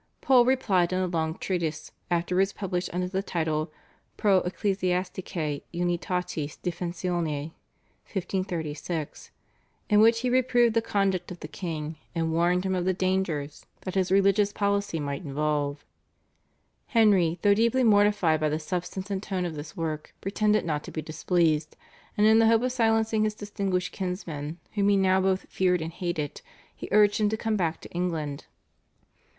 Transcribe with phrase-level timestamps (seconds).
[0.19, 3.71] Pole replied in a long treatise afterwards published under the title
[4.17, 7.51] /Pro ecclesiasticae unitatis Defensione/
[8.11, 9.29] (1536),
[9.91, 13.67] in which he reproved the conduct of the king, and warned him of the dangers
[13.81, 15.85] that his religious policy might involve.
[16.87, 20.89] Henry, though deeply mortified by the substance and tone of this work, pretended not to
[20.91, 21.77] be displeased,
[22.17, 25.93] and in the hope of silencing his distinguished kinsman whom he now both feared and
[25.93, 26.41] hated
[26.75, 28.47] he urged him to come back to England.